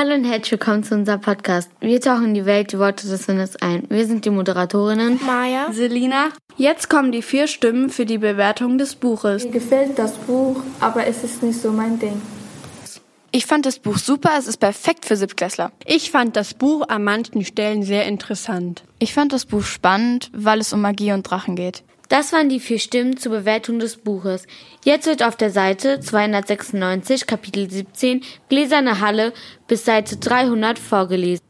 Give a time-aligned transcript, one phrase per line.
[0.00, 1.72] Hallo und herzlich willkommen zu unserem Podcast.
[1.80, 3.82] Wir tauchen in die Welt die Worte des Sinnes ein.
[3.88, 6.28] Wir sind die Moderatorinnen Maja, Selina.
[6.56, 9.42] Jetzt kommen die vier Stimmen für die Bewertung des Buches.
[9.42, 12.22] Mir gefällt das Buch, aber es ist nicht so mein Ding.
[13.32, 15.72] Ich fand das Buch super, es ist perfekt für Siebtklässler.
[15.84, 18.84] Ich fand das Buch an manchen Stellen sehr interessant.
[19.00, 21.82] Ich fand das Buch spannend, weil es um Magie und Drachen geht.
[22.08, 24.46] Das waren die vier Stimmen zur Bewertung des Buches.
[24.82, 29.34] Jetzt wird auf der Seite 296, Kapitel 17, Gläserne Halle
[29.66, 31.44] bis Seite 300 vorgelesen.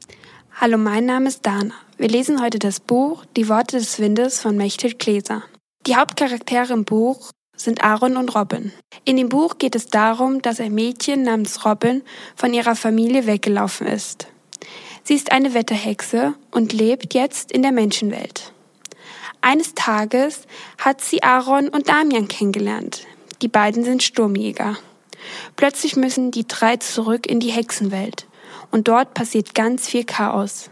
[0.60, 1.74] Hallo, mein Name ist Dana.
[1.96, 5.44] Wir lesen heute das Buch Die Worte des Windes von Mechthild Gläser.
[5.86, 8.72] Die Hauptcharaktere im Buch sind Aaron und Robin.
[9.04, 12.02] In dem Buch geht es darum, dass ein Mädchen namens Robin
[12.34, 14.26] von ihrer Familie weggelaufen ist.
[15.04, 18.52] Sie ist eine Wetterhexe und lebt jetzt in der Menschenwelt.
[19.40, 20.42] Eines Tages
[20.78, 23.06] hat sie Aaron und Damian kennengelernt.
[23.40, 24.76] Die beiden sind Sturmjäger.
[25.56, 28.26] Plötzlich müssen die drei zurück in die Hexenwelt.
[28.70, 30.70] Und dort passiert ganz viel Chaos.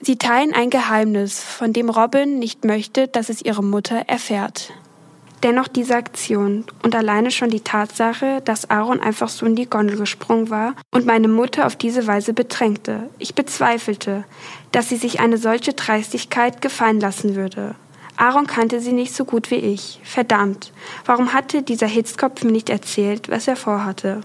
[0.00, 4.72] Sie teilen ein Geheimnis, von dem Robin nicht möchte, dass es ihre Mutter erfährt.
[5.42, 9.96] Dennoch diese Aktion und alleine schon die Tatsache, dass Aaron einfach so in die Gondel
[9.96, 13.10] gesprungen war und meine Mutter auf diese Weise bedrängte.
[13.18, 14.24] Ich bezweifelte,
[14.72, 17.74] dass sie sich eine solche Dreistigkeit gefallen lassen würde.
[18.16, 20.00] Aaron kannte sie nicht so gut wie ich.
[20.02, 20.72] Verdammt,
[21.04, 24.22] warum hatte dieser Hitzkopf mir nicht erzählt, was er vorhatte?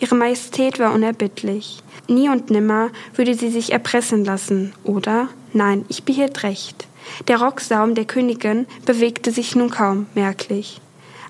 [0.00, 1.82] Ihre Majestät war unerbittlich.
[2.08, 5.28] Nie und nimmer würde sie sich erpressen lassen, oder?
[5.52, 6.86] Nein, ich behielt recht.
[7.28, 10.80] Der Rocksaum der Königin bewegte sich nun kaum merklich.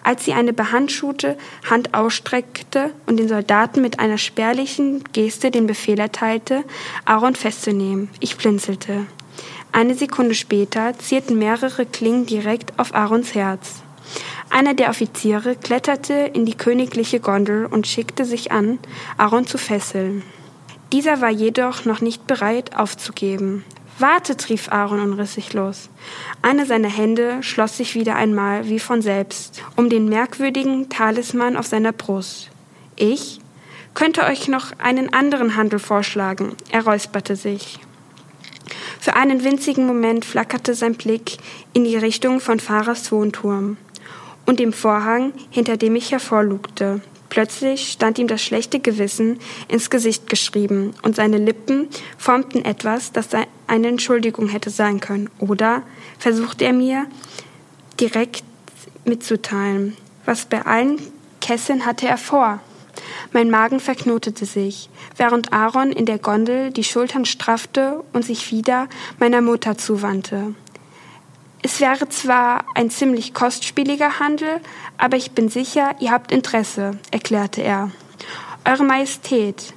[0.03, 1.37] Als sie eine behandschuhte
[1.69, 6.65] Hand ausstreckte und den Soldaten mit einer spärlichen Geste den Befehl erteilte,
[7.05, 9.07] Aaron festzunehmen, ich blinzelte.
[9.73, 13.83] Eine Sekunde später zierten mehrere Klingen direkt auf Aarons Herz.
[14.51, 18.81] Einer der Offiziere kletterte in die königliche Gondel und schickte sich an,
[19.17, 20.25] Aaron zu fesseln.
[20.93, 23.65] Dieser war jedoch noch nicht bereit aufzugeben.
[24.01, 25.89] Wartet, rief Aaron und riss sich los.
[26.43, 31.67] Einer seiner Hände schloss sich wieder einmal wie von selbst um den merkwürdigen Talisman auf
[31.67, 32.49] seiner Brust.
[32.97, 33.41] Ich
[33.95, 36.57] könnte euch noch einen anderen Handel vorschlagen.
[36.73, 37.79] Er räusperte sich.
[39.01, 41.39] Für einen winzigen Moment flackerte sein Blick
[41.73, 43.79] in die Richtung von Fahrers Wohnturm
[44.45, 47.01] und dem Vorhang, hinter dem ich hervorlugte.
[47.31, 49.39] Plötzlich stand ihm das schlechte Gewissen
[49.69, 51.89] ins Gesicht geschrieben und seine Lippen
[52.19, 53.29] formten etwas, das
[53.67, 55.31] eine Entschuldigung hätte sein können.
[55.39, 55.83] Oder
[56.19, 57.07] versuchte er mir
[58.01, 58.45] direkt
[59.07, 59.97] mitzuteilen,
[60.27, 61.01] was bei allen
[61.41, 62.61] Kesseln hatte er vor.
[63.33, 68.89] Mein Magen verknotete sich, während Aaron in der Gondel die Schultern straffte und sich wieder
[69.19, 70.55] meiner Mutter zuwandte.
[71.63, 74.61] Es wäre zwar ein ziemlich kostspieliger Handel,
[74.97, 77.91] aber ich bin sicher, ihr habt Interesse, erklärte er.
[78.65, 79.75] Eure Majestät,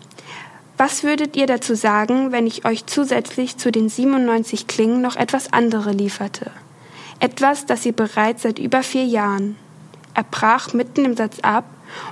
[0.77, 5.53] was würdet ihr dazu sagen, wenn ich euch zusätzlich zu den 97 Klingen noch etwas
[5.53, 6.51] andere lieferte?
[7.19, 9.55] Etwas, das ihr bereits seit über vier Jahren.
[10.13, 11.65] Er brach mitten im Satz ab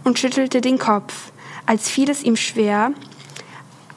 [0.03, 1.31] und schüttelte den Kopf,
[1.65, 2.93] als fiel es ihm schwer,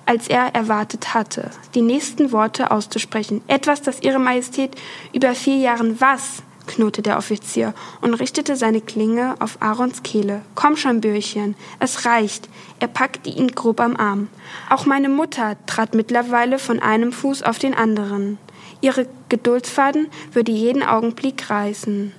[0.07, 3.43] als er erwartet hatte, die nächsten Worte auszusprechen.
[3.49, 4.77] Etwas, das Ihre Majestät
[5.13, 6.43] über vier Jahren was?
[6.67, 10.43] knurrte der Offizier und richtete seine Klinge auf Aarons Kehle.
[10.55, 12.49] Komm schon, Bürchen, es reicht.
[12.81, 14.29] Er packte ihn grob am Arm.
[14.71, 18.39] Auch meine Mutter trat mittlerweile von einem Fuß auf den anderen.
[18.81, 22.13] Ihre Geduldsfaden würde jeden Augenblick reißen.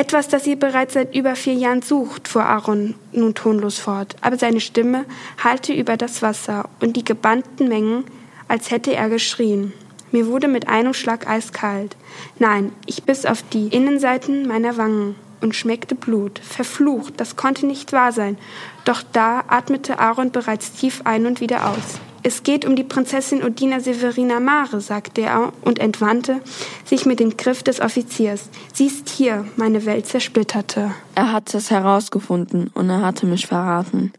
[0.00, 4.38] Etwas, das sie bereits seit über vier Jahren sucht, fuhr Aaron nun tonlos fort, aber
[4.38, 5.04] seine Stimme
[5.44, 8.04] hallte über das Wasser und die gebannten Mengen,
[8.48, 9.74] als hätte er geschrien.
[10.10, 11.98] Mir wurde mit einem Schlag eiskalt.
[12.38, 16.38] Nein, ich biss auf die Innenseiten meiner Wangen und schmeckte Blut.
[16.38, 18.38] Verflucht, das konnte nicht wahr sein.
[18.86, 22.00] Doch da atmete Aaron bereits tief ein und wieder aus.
[22.22, 26.42] Es geht um die Prinzessin Odina Severina Mare, sagte er und entwandte
[26.84, 28.50] sich mit dem Griff des Offiziers.
[28.74, 30.90] Sie ist hier, meine Welt zersplitterte.
[31.14, 34.12] Er hatte es herausgefunden und er hatte mich verraten.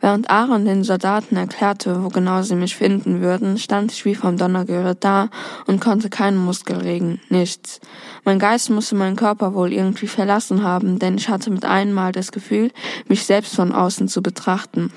[0.00, 4.36] Während Aaron den Soldaten erklärte, wo genau sie mich finden würden, stand ich wie vom
[4.36, 5.30] Donnergerät da
[5.66, 7.80] und konnte keinen Muskel regen, nichts.
[8.24, 12.12] Mein Geist musste meinen Körper wohl irgendwie verlassen haben, denn ich hatte mit einem Mal
[12.12, 12.72] das Gefühl,
[13.08, 14.90] mich selbst von außen zu betrachten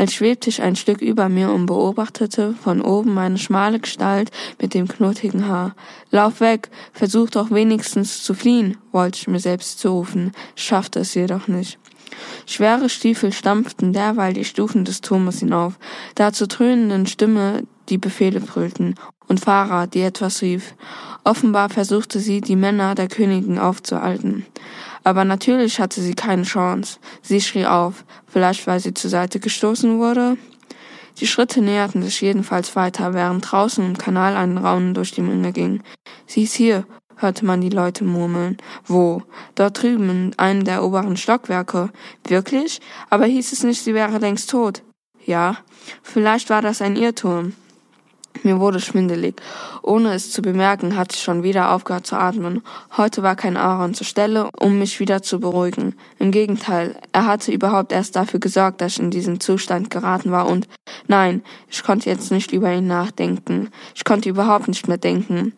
[0.00, 4.72] als schwebte ich ein Stück über mir und beobachtete von oben meine schmale Gestalt mit
[4.72, 5.76] dem knotigen Haar.
[6.10, 11.48] Lauf weg, versuch doch wenigstens zu fliehen, wollte ich mir selbst zurufen, schaffte es jedoch
[11.48, 11.78] nicht.
[12.46, 15.78] Schwere Stiefel stampften derweil die Stufen des Turmes hinauf,
[16.14, 18.94] da zur dröhnenden Stimme die Befehle brüllten
[19.28, 20.74] und Farah, die etwas rief.
[21.24, 24.46] Offenbar versuchte sie, die Männer der Königin aufzuhalten.
[25.04, 26.98] Aber natürlich hatte sie keine Chance.
[27.22, 30.36] Sie schrie auf, vielleicht weil sie zur Seite gestoßen wurde.
[31.18, 35.52] Die Schritte näherten sich jedenfalls weiter, während draußen im Kanal ein Raunen durch die Menge
[35.52, 35.82] ging.
[36.26, 36.86] Sie ist hier,
[37.16, 38.56] hörte man die Leute murmeln.
[38.86, 39.22] Wo?
[39.54, 41.90] Dort drüben in einem der oberen Stockwerke.
[42.26, 42.80] Wirklich?
[43.10, 44.82] Aber hieß es nicht, sie wäre längst tot?
[45.26, 45.58] Ja,
[46.02, 47.52] vielleicht war das ein Irrtum.
[48.42, 49.36] Mir wurde schwindelig.
[49.82, 52.62] Ohne es zu bemerken, hatte ich schon wieder aufgehört zu atmen.
[52.96, 55.94] Heute war kein Aaron zur Stelle, um mich wieder zu beruhigen.
[56.18, 60.48] Im Gegenteil, er hatte überhaupt erst dafür gesorgt, dass ich in diesen Zustand geraten war
[60.48, 60.68] und
[61.06, 63.68] nein, ich konnte jetzt nicht über ihn nachdenken.
[63.94, 65.52] Ich konnte überhaupt nicht mehr denken.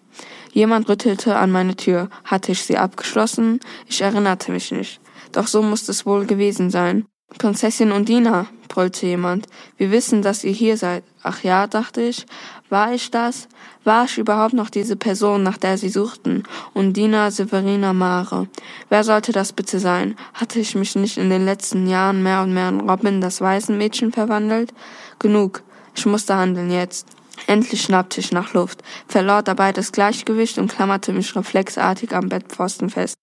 [0.53, 2.09] Jemand rüttelte an meine Tür.
[2.25, 3.61] Hatte ich sie abgeschlossen?
[3.87, 5.01] Ich erinnerte mich nicht.
[5.31, 7.07] Doch so musste es wohl gewesen sein.
[7.39, 9.47] Prinzessin Undina, brüllte jemand.
[9.77, 11.05] Wir wissen, dass ihr hier seid.
[11.23, 12.27] Ach ja, dachte ich.
[12.69, 13.49] War ich das?
[13.85, 16.45] War ich überhaupt noch diese Person, nach der sie suchten?
[16.73, 18.49] Undina Severina Mare.
[18.89, 20.17] Wer sollte das bitte sein?
[20.35, 24.13] Hatte ich mich nicht in den letzten Jahren mehr und mehr in Robin, das Waisenmädchen,
[24.13, 24.73] verwandelt?
[25.19, 25.63] Genug.
[25.95, 27.07] Ich musste handeln jetzt.
[27.47, 32.89] Endlich schnappte ich nach Luft, verlor dabei das Gleichgewicht und klammerte mich reflexartig am Bettpfosten
[32.89, 33.17] fest.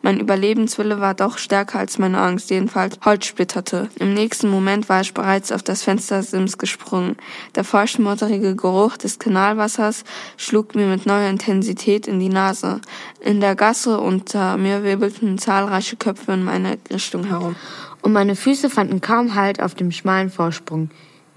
[0.00, 3.88] Mein Überlebenswille war doch stärker als meine Angst, jedenfalls Holz splitterte.
[3.98, 7.16] Im nächsten Moment war ich bereits auf das Fenstersims gesprungen.
[7.56, 10.04] Der feuchtmutterige Geruch des Kanalwassers
[10.36, 12.80] schlug mir mit neuer Intensität in die Nase.
[13.20, 17.56] In der Gasse unter mir wirbelten zahlreiche Köpfe in meine Richtung herum.
[18.00, 20.90] Und meine Füße fanden kaum Halt auf dem schmalen Vorsprung.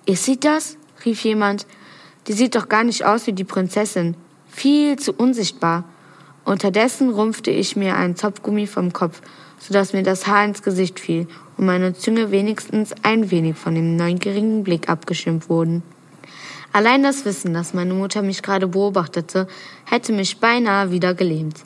[0.05, 0.77] Ist sie das?
[1.03, 1.65] rief jemand.
[2.27, 4.15] Die sieht doch gar nicht aus wie die Prinzessin.
[4.47, 5.85] Viel zu unsichtbar.
[6.45, 9.21] Unterdessen rumpfte ich mir einen Zopfgummi vom Kopf,
[9.59, 11.27] so dass mir das Haar ins Gesicht fiel
[11.57, 15.83] und meine Zunge wenigstens ein wenig von dem neugierigen Blick abgeschirmt wurden.
[16.73, 19.47] Allein das Wissen, dass meine Mutter mich gerade beobachtete,
[19.85, 21.63] hätte mich beinahe wieder gelähmt.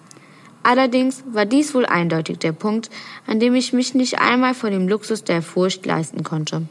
[0.64, 2.90] Allerdings war dies wohl eindeutig der Punkt,
[3.28, 6.64] an dem ich mich nicht einmal vor dem Luxus der Furcht leisten konnte.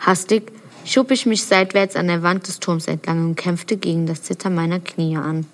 [0.00, 0.52] Hastig
[0.84, 4.54] schob ich mich seitwärts an der Wand des Turms entlang und kämpfte gegen das Zittern
[4.54, 5.46] meiner Knie an.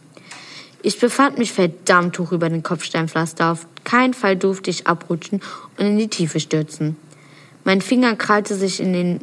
[0.84, 3.52] Ich befand mich verdammt hoch über den Kopfsteinpflaster.
[3.52, 5.40] Auf keinen Fall durfte ich abrutschen
[5.78, 6.96] und in die Tiefe stürzen.
[7.64, 9.20] Mein Finger krallte sich in den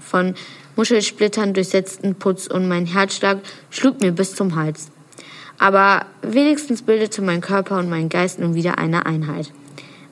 [0.00, 0.34] von
[0.74, 3.38] Muschelsplittern durchsetzten Putz und mein Herzschlag
[3.70, 4.90] schlug mir bis zum Hals.
[5.58, 9.52] Aber wenigstens bildete mein Körper und mein Geist nun wieder eine Einheit.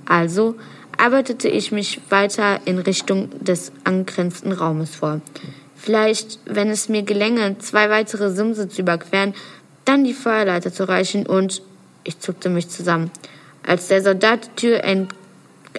[0.06, 0.55] Also
[0.96, 5.20] arbeitete ich mich weiter in Richtung des angrenzenden Raumes vor.
[5.75, 9.35] Vielleicht, wenn es mir gelänge, zwei weitere Simse zu überqueren,
[9.85, 11.63] dann die Feuerleiter zu reichen und
[12.05, 13.11] ich zuckte mich zusammen.
[13.67, 14.83] Als der Soldat die Tür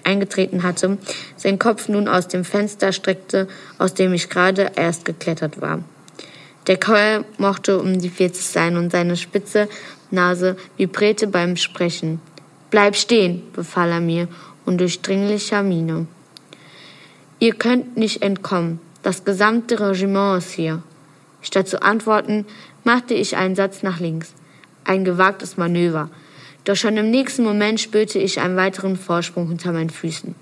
[0.04, 0.98] eingetreten hatte,
[1.36, 3.48] sein Kopf nun aus dem Fenster streckte,
[3.78, 5.82] aus dem ich gerade erst geklettert war.
[6.66, 9.68] Der Kerl mochte um die 40 sein und seine spitze
[10.10, 12.20] Nase vibrierte beim Sprechen.
[12.70, 14.28] Bleib stehen, befahl er mir
[14.64, 16.06] und durchdringlicher Miene.
[17.38, 18.80] Ihr könnt nicht entkommen.
[19.02, 20.82] Das gesamte Regiment ist hier.
[21.40, 22.46] Statt zu antworten,
[22.86, 24.32] machte ich einen Satz nach links.
[24.84, 26.08] Ein gewagtes Manöver.
[26.64, 30.34] Doch schon im nächsten Moment spürte ich einen weiteren Vorsprung unter meinen Füßen.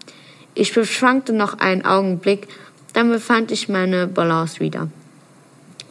[0.55, 2.47] Ich beschwankte noch einen Augenblick,
[2.93, 4.89] dann befand ich meine Balance wieder.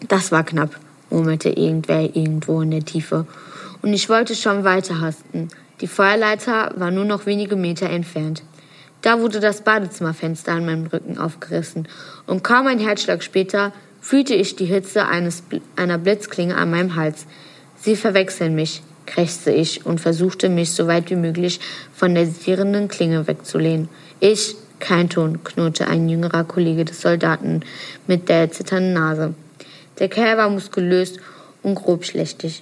[0.07, 0.79] Das war knapp,
[1.09, 3.25] murmelte irgendwer irgendwo in der Tiefe.
[3.81, 5.49] Und ich wollte schon weiterhasten.
[5.81, 8.43] Die Feuerleiter war nur noch wenige Meter entfernt.
[9.01, 11.87] Da wurde das Badezimmerfenster an meinem Rücken aufgerissen,
[12.25, 15.43] und kaum ein Herzschlag später fühlte ich die Hitze eines,
[15.77, 17.25] einer Blitzklinge an meinem Hals.
[17.79, 21.61] Sie verwechseln mich, krächzte ich und versuchte mich so weit wie möglich
[21.95, 23.87] von der sirrenden Klinge wegzulehnen.
[24.19, 27.61] Ich, kein Ton, knurrte ein jüngerer Kollege des Soldaten
[28.05, 29.35] mit der zitternden Nase.
[29.99, 31.13] Der Kerl war muskulös
[31.63, 32.61] und grobschlächtig.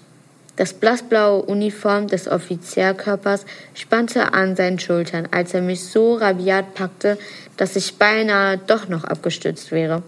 [0.57, 7.17] Das blassblaue Uniform des Offizierkörpers spannte an seinen Schultern, als er mich so rabiat packte,
[7.57, 10.03] dass ich beinahe doch noch abgestürzt wäre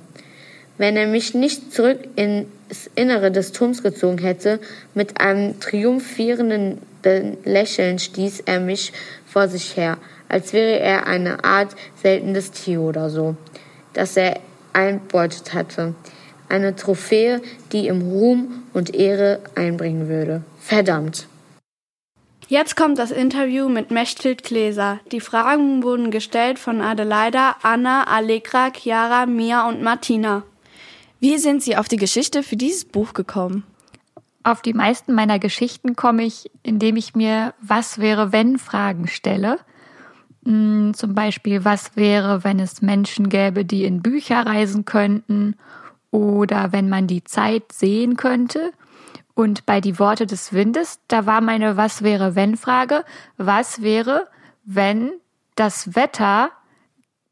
[0.78, 2.48] wenn er mich nicht zurück ins
[2.96, 4.60] Innere des Turms gezogen hätte.
[4.94, 6.80] Mit einem triumphierenden
[7.44, 8.94] Lächeln stieß er mich
[9.26, 9.98] vor sich her,
[10.30, 13.36] als wäre er eine Art seltenes Tier oder so,
[13.94, 14.40] das er
[14.74, 15.96] einbeutet hatte.
[16.50, 20.44] Eine Trophäe, die ihm Ruhm und Ehre einbringen würde.
[20.60, 21.28] Verdammt.
[22.48, 25.00] Jetzt kommt das Interview mit Mechthild Gläser.
[25.12, 30.44] Die Fragen wurden gestellt von Adelaida, Anna, Allegra, Chiara, Mia und Martina.
[31.24, 33.64] Wie sind Sie auf die Geschichte für dieses Buch gekommen?
[34.44, 39.58] Auf die meisten meiner Geschichten komme ich, indem ich mir Was wäre wenn Fragen stelle.
[40.44, 45.56] Hm, zum Beispiel, was wäre, wenn es Menschen gäbe, die in Bücher reisen könnten
[46.12, 48.74] oder wenn man die Zeit sehen könnte.
[49.34, 53.06] Und bei die Worte des Windes, da war meine Was wäre wenn Frage,
[53.38, 54.28] was wäre,
[54.66, 55.14] wenn
[55.56, 56.52] das Wetter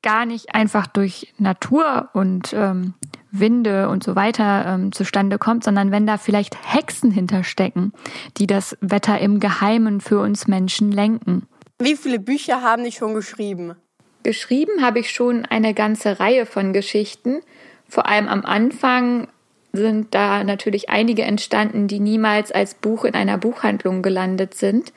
[0.02, 2.94] gar nicht einfach durch Natur und ähm,
[3.32, 7.94] Winde und so weiter ähm, zustande kommt, sondern wenn da vielleicht Hexen hinterstecken,
[8.38, 11.48] die das Wetter im Geheimen für uns Menschen lenken.
[11.80, 13.76] Wie viele Bücher haben die schon geschrieben?
[14.24, 17.42] Geschrieben habe ich schon eine ganze Reihe von Geschichten.
[17.88, 19.28] Vor allem am Anfang
[19.74, 24.94] sind da natürlich einige entstanden, die niemals als Buch in einer Buchhandlung gelandet sind.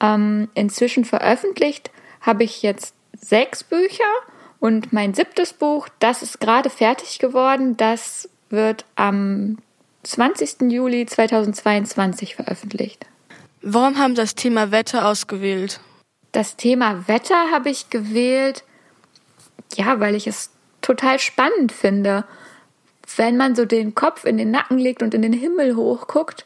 [0.00, 1.90] Ähm, inzwischen veröffentlicht
[2.20, 4.04] habe ich jetzt sechs Bücher
[4.62, 7.76] und mein siebtes Buch, das ist gerade fertig geworden.
[7.76, 9.58] Das wird am
[10.04, 10.70] 20.
[10.70, 13.04] Juli 2022 veröffentlicht.
[13.60, 15.80] Warum haben Sie das Thema Wetter ausgewählt?
[16.30, 18.62] Das Thema Wetter habe ich gewählt,
[19.74, 20.50] ja, weil ich es
[20.80, 22.24] total spannend finde.
[23.16, 26.44] Wenn man so den Kopf in den Nacken legt und in den Himmel hochguckt,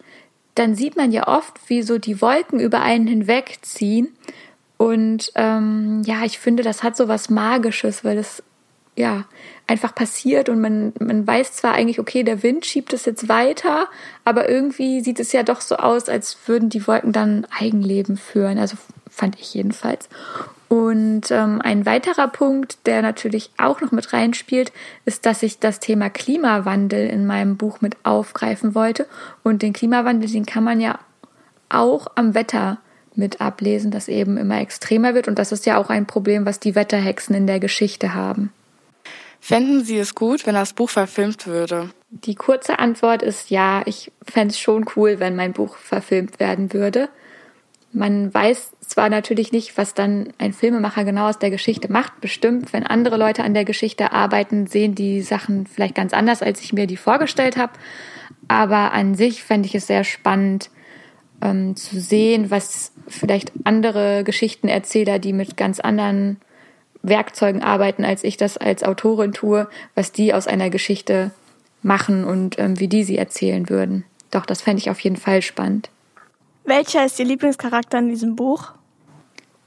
[0.54, 4.16] dann sieht man ja oft, wie so die Wolken über einen hinwegziehen
[4.76, 8.42] und ähm, ja, ich finde, das hat so was Magisches, weil es
[8.94, 9.24] ja
[9.66, 13.88] einfach passiert und man, man weiß zwar eigentlich, okay, der Wind schiebt es jetzt weiter,
[14.24, 18.58] aber irgendwie sieht es ja doch so aus, als würden die Wolken dann Eigenleben führen.
[18.58, 18.76] Also
[19.10, 20.08] fand ich jedenfalls.
[20.68, 24.72] Und ähm, ein weiterer Punkt, der natürlich auch noch mit reinspielt,
[25.04, 29.06] ist, dass ich das Thema Klimawandel in meinem Buch mit aufgreifen wollte.
[29.42, 30.98] Und den Klimawandel, den kann man ja
[31.68, 32.78] auch am Wetter
[33.16, 35.28] mit ablesen, das eben immer extremer wird.
[35.28, 38.52] Und das ist ja auch ein Problem, was die Wetterhexen in der Geschichte haben.
[39.40, 41.90] Fänden Sie es gut, wenn das Buch verfilmt würde?
[42.10, 46.72] Die kurze Antwort ist ja, ich fände es schon cool, wenn mein Buch verfilmt werden
[46.72, 47.08] würde.
[47.92, 52.20] Man weiß zwar natürlich nicht, was dann ein Filmemacher genau aus der Geschichte macht.
[52.20, 56.60] Bestimmt, wenn andere Leute an der Geschichte arbeiten, sehen die Sachen vielleicht ganz anders, als
[56.60, 57.72] ich mir die vorgestellt habe.
[58.48, 60.70] Aber an sich fände ich es sehr spannend,
[61.42, 66.38] ähm, zu sehen, was vielleicht andere Geschichtenerzähler, die mit ganz anderen
[67.02, 71.30] Werkzeugen arbeiten, als ich das als Autorin tue, was die aus einer Geschichte
[71.82, 74.04] machen und ähm, wie die sie erzählen würden.
[74.30, 75.90] Doch, das fände ich auf jeden Fall spannend.
[76.64, 78.72] Welcher ist Ihr Lieblingscharakter in diesem Buch?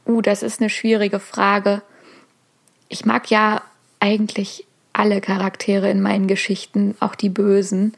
[0.05, 1.81] Uh, das ist eine schwierige Frage.
[2.89, 3.61] Ich mag ja
[4.01, 7.93] eigentlich alle Charaktere in meinen Geschichten, auch die Bösen.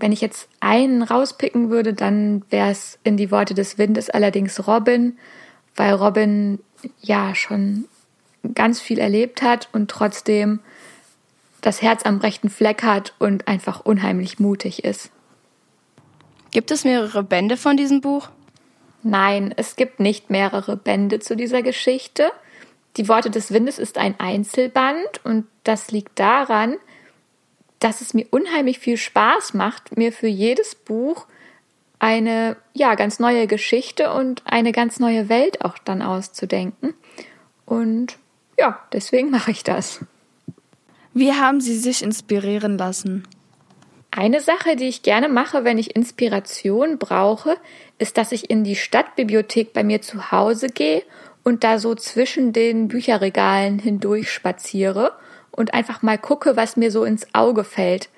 [0.00, 4.66] Wenn ich jetzt einen rauspicken würde, dann wäre es in die Worte des Windes allerdings
[4.66, 5.18] Robin,
[5.74, 6.58] weil Robin
[7.00, 7.86] ja schon
[8.54, 10.60] ganz viel erlebt hat und trotzdem
[11.60, 15.10] das Herz am rechten Fleck hat und einfach unheimlich mutig ist.
[16.52, 18.28] Gibt es mehrere Bände von diesem Buch?
[19.02, 22.30] Nein, es gibt nicht mehrere Bände zu dieser Geschichte.
[22.96, 26.76] Die Worte des Windes ist ein Einzelband und das liegt daran,
[27.78, 31.26] dass es mir unheimlich viel Spaß macht, mir für jedes Buch
[31.98, 36.94] eine ja ganz neue Geschichte und eine ganz neue Welt auch dann auszudenken.
[37.64, 38.18] Und
[38.58, 40.00] ja, deswegen mache ich das.
[41.14, 43.26] Wie haben Sie sich inspirieren lassen?
[44.10, 47.56] Eine Sache, die ich gerne mache, wenn ich Inspiration brauche,
[47.98, 51.02] ist, dass ich in die Stadtbibliothek bei mir zu Hause gehe
[51.42, 55.12] und da so zwischen den Bücherregalen hindurch spaziere
[55.56, 58.08] und einfach mal gucke, was mir so ins Auge fällt.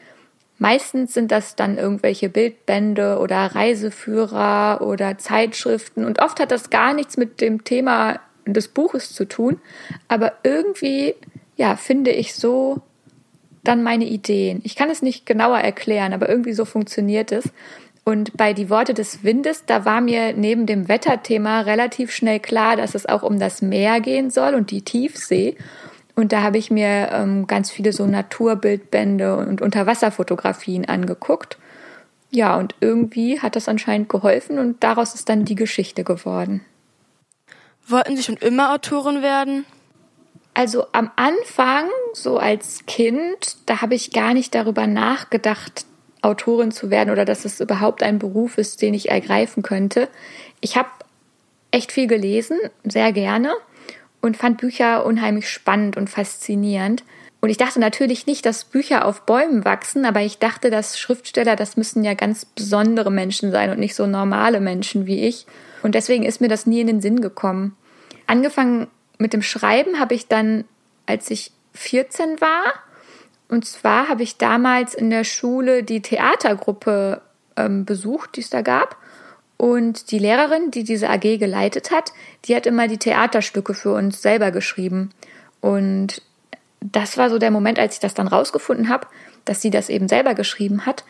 [0.58, 6.92] Meistens sind das dann irgendwelche Bildbände oder Reiseführer oder Zeitschriften und oft hat das gar
[6.94, 9.60] nichts mit dem Thema des Buches zu tun,
[10.08, 11.14] aber irgendwie
[11.58, 12.80] ja, finde ich so
[13.64, 14.60] dann meine Ideen.
[14.64, 17.50] Ich kann es nicht genauer erklären, aber irgendwie so funktioniert es.
[18.04, 22.76] Und bei Die Worte des Windes, da war mir neben dem Wetterthema relativ schnell klar,
[22.76, 25.56] dass es auch um das Meer gehen soll und die Tiefsee.
[26.18, 31.58] Und da habe ich mir ähm, ganz viele so Naturbildbände und Unterwasserfotografien angeguckt.
[32.32, 36.62] Ja, und irgendwie hat das anscheinend geholfen und daraus ist dann die Geschichte geworden.
[37.86, 39.64] Wollten Sie schon immer Autorin werden?
[40.54, 45.86] Also am Anfang, so als Kind, da habe ich gar nicht darüber nachgedacht,
[46.20, 50.08] Autorin zu werden oder dass es überhaupt ein Beruf ist, den ich ergreifen könnte.
[50.60, 50.88] Ich habe
[51.70, 53.52] echt viel gelesen, sehr gerne
[54.28, 57.02] und fand Bücher unheimlich spannend und faszinierend.
[57.40, 61.56] Und ich dachte natürlich nicht, dass Bücher auf Bäumen wachsen, aber ich dachte, dass Schriftsteller,
[61.56, 65.46] das müssen ja ganz besondere Menschen sein und nicht so normale Menschen wie ich.
[65.82, 67.74] Und deswegen ist mir das nie in den Sinn gekommen.
[68.26, 70.64] Angefangen mit dem Schreiben habe ich dann,
[71.06, 72.74] als ich 14 war.
[73.48, 77.22] Und zwar habe ich damals in der Schule die Theatergruppe
[77.56, 78.96] ähm, besucht, die es da gab.
[79.58, 82.12] Und die Lehrerin, die diese AG geleitet hat,
[82.44, 85.10] die hat immer die Theaterstücke für uns selber geschrieben.
[85.60, 86.22] Und
[86.80, 89.08] das war so der Moment, als ich das dann rausgefunden habe,
[89.44, 91.04] dass sie das eben selber geschrieben hat.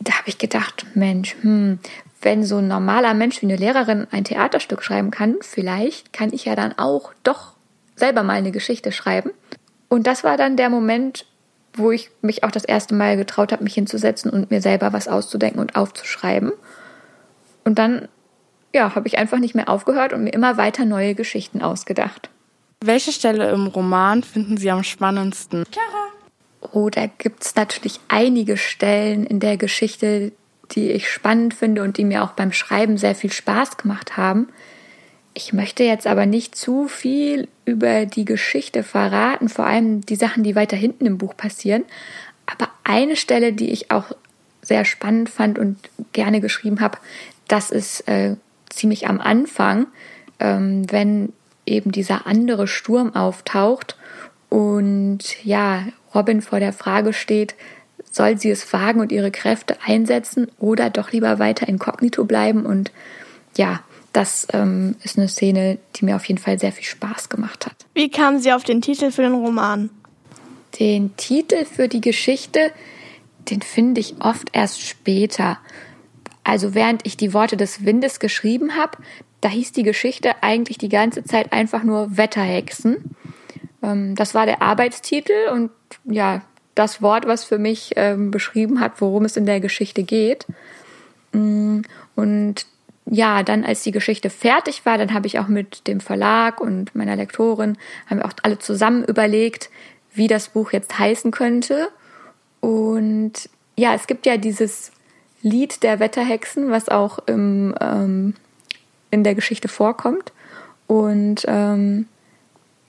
[0.00, 1.78] Da habe ich gedacht, Mensch, hm,
[2.20, 6.46] wenn so ein normaler Mensch wie eine Lehrerin ein Theaterstück schreiben kann, vielleicht kann ich
[6.46, 7.52] ja dann auch doch
[7.96, 9.30] selber mal eine Geschichte schreiben.
[9.88, 11.26] Und das war dann der Moment,
[11.74, 15.06] wo ich mich auch das erste Mal getraut habe, mich hinzusetzen und mir selber was
[15.06, 16.52] auszudenken und aufzuschreiben.
[17.64, 18.08] Und dann,
[18.74, 22.30] ja, habe ich einfach nicht mehr aufgehört und mir immer weiter neue Geschichten ausgedacht.
[22.84, 25.64] Welche Stelle im Roman finden Sie am spannendsten?
[25.70, 26.04] Chiara.
[26.72, 30.32] Oh, da gibt es natürlich einige Stellen in der Geschichte,
[30.72, 34.48] die ich spannend finde und die mir auch beim Schreiben sehr viel Spaß gemacht haben.
[35.34, 40.44] Ich möchte jetzt aber nicht zu viel über die Geschichte verraten, vor allem die Sachen,
[40.44, 41.84] die weiter hinten im Buch passieren.
[42.46, 44.12] Aber eine Stelle, die ich auch
[44.62, 45.78] sehr spannend fand und
[46.12, 46.98] gerne geschrieben habe,
[47.48, 48.36] das ist äh,
[48.70, 49.86] ziemlich am Anfang,
[50.40, 51.32] ähm, wenn
[51.66, 53.96] eben dieser andere Sturm auftaucht
[54.48, 55.84] und ja,
[56.14, 57.54] Robin vor der Frage steht,
[58.10, 62.92] soll sie es wagen und ihre Kräfte einsetzen oder doch lieber weiter inkognito bleiben und
[63.56, 63.80] ja,
[64.12, 67.74] das ähm, ist eine Szene, die mir auf jeden Fall sehr viel Spaß gemacht hat.
[67.94, 69.90] Wie kamen Sie auf den Titel für den Roman?
[70.78, 72.70] Den Titel für die Geschichte,
[73.50, 75.58] den finde ich oft erst später.
[76.44, 78.98] Also während ich die Worte des Windes geschrieben habe,
[79.40, 83.16] da hieß die Geschichte eigentlich die ganze Zeit einfach nur Wetterhexen.
[83.82, 85.70] Ähm, das war der Arbeitstitel und
[86.04, 86.42] ja,
[86.74, 90.46] das Wort, was für mich ähm, beschrieben hat, worum es in der Geschichte geht.
[91.32, 91.80] Mm,
[92.14, 92.66] und
[93.06, 96.94] ja, dann als die Geschichte fertig war, dann habe ich auch mit dem Verlag und
[96.94, 99.70] meiner Lektorin, haben wir auch alle zusammen überlegt,
[100.14, 101.88] wie das Buch jetzt heißen könnte.
[102.60, 104.90] Und ja, es gibt ja dieses
[105.44, 108.34] Lied der Wetterhexen, was auch im, ähm,
[109.10, 110.32] in der Geschichte vorkommt.
[110.86, 112.06] Und ähm,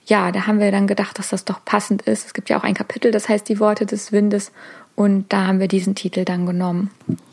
[0.06, 2.26] ja, da haben wir dann gedacht, dass das doch passend ist.
[2.26, 4.52] Es gibt ja auch ein Kapitel, das heißt die Worte des Windes.
[4.94, 6.90] Und da haben wir diesen Titel dann genommen.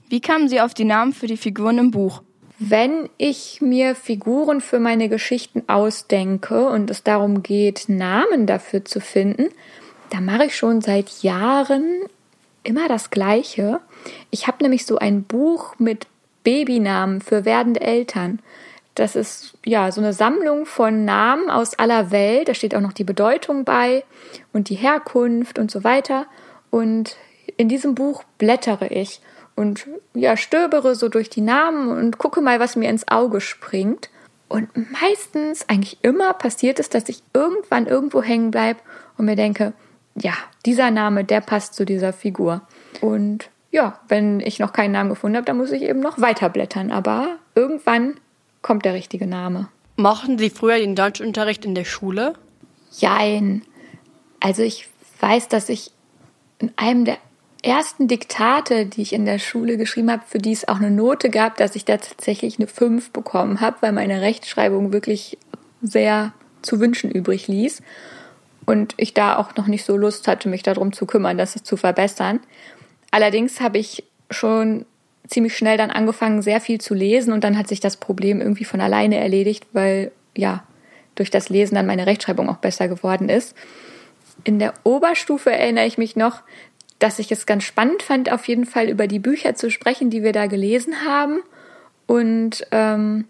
[0.09, 2.21] Wie kamen Sie auf die Namen für die Figuren im Buch?
[2.59, 8.99] Wenn ich mir Figuren für meine Geschichten ausdenke und es darum geht, Namen dafür zu
[8.99, 9.47] finden,
[10.09, 11.85] dann mache ich schon seit Jahren
[12.63, 13.79] immer das Gleiche.
[14.31, 16.07] Ich habe nämlich so ein Buch mit
[16.43, 18.39] Babynamen für werdende Eltern.
[18.95, 22.47] Das ist ja so eine Sammlung von Namen aus aller Welt.
[22.47, 24.03] Da steht auch noch die Bedeutung bei
[24.51, 26.27] und die Herkunft und so weiter.
[26.69, 27.17] Und
[27.57, 29.21] in diesem Buch blättere ich
[29.55, 34.09] und ja, stöbere so durch die Namen und gucke mal, was mir ins Auge springt.
[34.47, 34.69] Und
[35.01, 38.79] meistens, eigentlich immer, passiert es, dass ich irgendwann irgendwo hängen bleibe
[39.17, 39.73] und mir denke,
[40.15, 40.33] ja,
[40.65, 42.61] dieser Name, der passt zu dieser Figur.
[43.01, 46.91] Und ja, wenn ich noch keinen Namen gefunden habe, dann muss ich eben noch weiterblättern.
[46.91, 48.15] Aber irgendwann
[48.61, 49.69] kommt der richtige Name.
[49.95, 52.33] Mochten Sie früher den Deutschunterricht in der Schule?
[52.91, 53.63] Jein.
[54.39, 54.87] Also ich
[55.19, 55.91] weiß, dass ich
[56.59, 57.17] in einem der
[57.63, 61.29] ersten Diktate, die ich in der Schule geschrieben habe, für die es auch eine Note
[61.29, 65.37] gab, dass ich da tatsächlich eine 5 bekommen habe, weil meine Rechtschreibung wirklich
[65.81, 67.81] sehr zu wünschen übrig ließ.
[68.65, 71.77] Und ich da auch noch nicht so Lust hatte, mich darum zu kümmern, das zu
[71.77, 72.39] verbessern.
[73.11, 74.85] Allerdings habe ich schon
[75.27, 78.65] ziemlich schnell dann angefangen, sehr viel zu lesen und dann hat sich das Problem irgendwie
[78.65, 80.63] von alleine erledigt, weil ja,
[81.15, 83.55] durch das Lesen dann meine Rechtschreibung auch besser geworden ist.
[84.43, 86.41] In der Oberstufe erinnere ich mich noch,
[86.99, 90.23] dass ich es ganz spannend fand, auf jeden Fall über die Bücher zu sprechen, die
[90.23, 91.41] wir da gelesen haben.
[92.07, 93.25] Und ähm,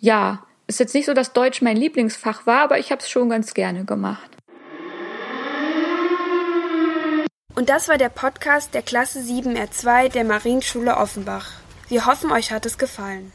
[0.00, 3.28] ja, ist jetzt nicht so, dass Deutsch mein Lieblingsfach war, aber ich habe es schon
[3.28, 4.30] ganz gerne gemacht.
[7.54, 11.52] Und das war der Podcast der Klasse 7R2 der Marienschule Offenbach.
[11.88, 13.32] Wir hoffen, euch hat es gefallen.